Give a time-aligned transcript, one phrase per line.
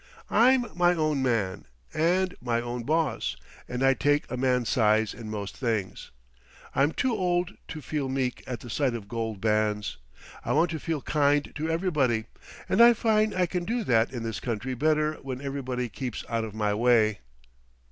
[0.31, 5.29] I'm my own man and my own boss, and I take a man's size in
[5.29, 6.09] most things.
[6.73, 9.97] I'm too old to feel meek at the sight of gold bands.
[10.43, 12.25] I want to feel kind to everybody,
[12.67, 16.45] and I find I can do that in this country better when everybody keeps out
[16.45, 17.19] of my way."